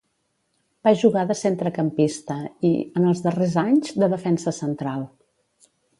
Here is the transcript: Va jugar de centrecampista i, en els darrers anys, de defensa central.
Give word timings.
Va 0.87 0.93
jugar 1.01 1.25
de 1.31 1.35
centrecampista 1.41 2.37
i, 2.69 2.71
en 3.01 3.07
els 3.11 3.21
darrers 3.27 3.59
anys, 3.67 3.93
de 4.05 4.11
defensa 4.15 4.55
central. 4.63 5.05